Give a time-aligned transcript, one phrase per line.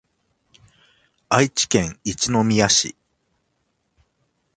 [1.29, 2.95] 愛知県一宮市